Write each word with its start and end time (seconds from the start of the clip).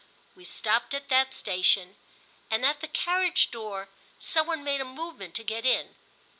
We 0.35 0.45
stopped 0.45 0.95
at 0.95 1.09
that 1.09 1.31
station, 1.35 1.95
and, 2.49 2.65
at 2.65 2.81
the 2.81 2.87
carriage 2.87 3.51
door, 3.51 3.87
some 4.17 4.47
one 4.47 4.63
made 4.63 4.81
a 4.81 4.83
movement 4.83 5.35
to 5.35 5.43
get 5.43 5.63
in. 5.63 5.95